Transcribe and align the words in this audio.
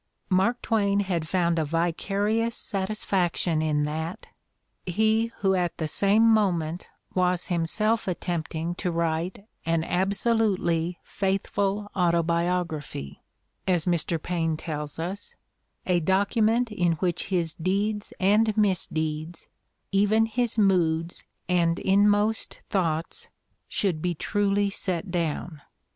Mark 0.29 0.59
Twain 0.63 1.01
had 1.01 1.27
found 1.27 1.59
a 1.59 1.63
vicarious 1.63 2.55
satisfaction 2.57 3.61
in 3.61 3.83
that, 3.83 4.25
he 4.87 5.31
who 5.41 5.53
at 5.53 5.77
the 5.77 5.87
same 5.87 6.23
mo 6.27 6.51
ment 6.51 6.89
was 7.13 7.49
himself 7.49 8.07
attempting 8.07 8.73
to 8.73 8.89
write 8.91 9.45
"an 9.63 9.83
absolutely 9.83 10.97
faithful 11.03 11.91
autobiography," 11.95 13.21
as 13.67 13.85
Mr. 13.85 14.19
Paine 14.19 14.57
tells 14.57 14.97
us, 14.97 15.35
"a 15.85 16.01
docu 16.01 16.41
ment 16.41 16.71
in 16.71 16.93
which 16.93 17.27
his 17.27 17.53
deeds 17.53 18.11
and 18.19 18.57
misdeeds, 18.57 19.49
even 19.91 20.25
his 20.25 20.57
moods 20.57 21.25
and 21.47 21.77
inmost 21.77 22.61
thoughts, 22.69 23.29
should 23.67 24.01
be 24.01 24.15
truly 24.15 24.71
set 24.71 25.11
down." 25.11 25.61